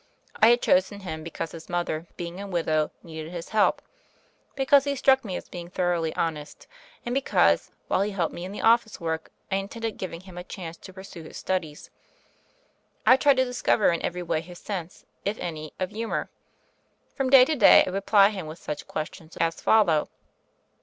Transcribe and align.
I 0.37 0.47
had 0.47 0.63
chosen 0.63 1.01
him 1.01 1.23
because 1.23 1.51
his 1.51 1.69
mother, 1.69 2.07
being 2.17 2.41
a 2.41 2.47
widow, 2.47 2.89
needed 3.03 3.31
his 3.31 3.49
help, 3.49 3.83
because 4.55 4.83
he 4.85 4.95
struck 4.95 5.23
me 5.23 5.35
as 5.37 5.47
being 5.47 5.69
thor 5.69 5.93
oughly 5.93 6.11
honest, 6.15 6.65
and 7.05 7.13
because, 7.13 7.69
while 7.87 8.01
he 8.01 8.09
helped 8.09 8.33
me 8.33 8.43
in 8.43 8.51
the 8.51 8.63
office 8.63 8.99
work, 8.99 9.31
I 9.51 9.57
intended 9.57 9.97
giving 9.99 10.21
him 10.21 10.39
a 10.39 10.43
chance 10.43 10.75
to 10.77 10.93
pursue 10.93 11.21
his 11.21 11.37
studies. 11.37 11.91
I 13.05 13.15
tried 13.15 13.37
to 13.37 13.45
discover 13.45 13.91
in 13.91 14.01
every 14.01 14.23
way 14.23 14.41
his 14.41 14.57
sense— 14.57 15.05
if 15.23 15.37
any— 15.37 15.71
of 15.79 15.91
humor. 15.91 16.31
From 17.13 17.29
day 17.29 17.45
to 17.45 17.55
day, 17.55 17.83
I 17.85 17.91
would 17.91 18.07
ply 18.07 18.29
him 18.31 18.47
with 18.47 18.57
such 18.57 18.87
questions 18.87 19.37
as 19.37 19.61
follow. 19.61 20.09